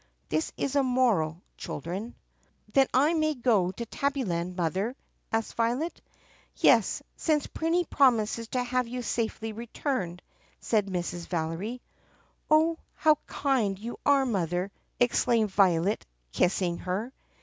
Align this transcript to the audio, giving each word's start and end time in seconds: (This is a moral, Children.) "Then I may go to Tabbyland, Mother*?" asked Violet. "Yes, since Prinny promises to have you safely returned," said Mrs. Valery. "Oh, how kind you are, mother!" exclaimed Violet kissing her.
(This 0.29 0.51
is 0.57 0.75
a 0.75 0.81
moral, 0.81 1.43
Children.) 1.57 2.15
"Then 2.73 2.87
I 2.91 3.13
may 3.13 3.35
go 3.35 3.69
to 3.69 3.85
Tabbyland, 3.85 4.55
Mother*?" 4.55 4.95
asked 5.31 5.53
Violet. 5.53 6.01
"Yes, 6.55 7.03
since 7.15 7.45
Prinny 7.45 7.87
promises 7.87 8.47
to 8.47 8.63
have 8.63 8.87
you 8.87 9.03
safely 9.03 9.53
returned," 9.53 10.23
said 10.59 10.87
Mrs. 10.87 11.27
Valery. 11.27 11.83
"Oh, 12.49 12.79
how 12.95 13.19
kind 13.27 13.77
you 13.77 13.99
are, 14.03 14.25
mother!" 14.25 14.71
exclaimed 14.99 15.51
Violet 15.51 16.07
kissing 16.31 16.79
her. 16.79 17.13